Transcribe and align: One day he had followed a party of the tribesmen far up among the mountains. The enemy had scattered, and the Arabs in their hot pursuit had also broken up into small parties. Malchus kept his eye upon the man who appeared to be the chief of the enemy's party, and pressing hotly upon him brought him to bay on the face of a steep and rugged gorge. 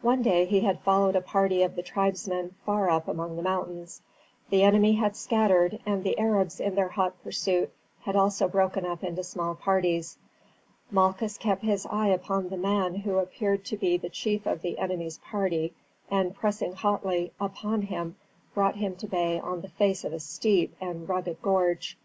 One 0.00 0.22
day 0.22 0.44
he 0.44 0.60
had 0.60 0.80
followed 0.82 1.16
a 1.16 1.20
party 1.20 1.64
of 1.64 1.74
the 1.74 1.82
tribesmen 1.82 2.54
far 2.64 2.88
up 2.88 3.08
among 3.08 3.34
the 3.34 3.42
mountains. 3.42 4.00
The 4.48 4.62
enemy 4.62 4.92
had 4.92 5.16
scattered, 5.16 5.80
and 5.84 6.04
the 6.04 6.16
Arabs 6.20 6.60
in 6.60 6.76
their 6.76 6.90
hot 6.90 7.20
pursuit 7.24 7.72
had 8.02 8.14
also 8.14 8.46
broken 8.46 8.86
up 8.86 9.02
into 9.02 9.24
small 9.24 9.56
parties. 9.56 10.18
Malchus 10.92 11.36
kept 11.36 11.64
his 11.64 11.84
eye 11.86 12.10
upon 12.10 12.48
the 12.48 12.56
man 12.56 12.94
who 12.94 13.18
appeared 13.18 13.64
to 13.64 13.76
be 13.76 13.96
the 13.96 14.08
chief 14.08 14.46
of 14.46 14.62
the 14.62 14.78
enemy's 14.78 15.18
party, 15.18 15.74
and 16.08 16.36
pressing 16.36 16.74
hotly 16.74 17.32
upon 17.40 17.82
him 17.82 18.14
brought 18.54 18.76
him 18.76 18.94
to 18.94 19.08
bay 19.08 19.40
on 19.40 19.62
the 19.62 19.68
face 19.68 20.04
of 20.04 20.12
a 20.12 20.20
steep 20.20 20.76
and 20.80 21.08
rugged 21.08 21.42
gorge. 21.42 21.98